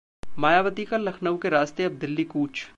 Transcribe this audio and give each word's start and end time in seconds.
मायावती 0.39 0.85
का 0.85 0.97
लखनऊ 0.97 1.37
के 1.37 1.49
रास्ते 1.49 1.83
अब 1.83 1.91
दिल्ली 1.91 2.23
कूच 2.23 2.65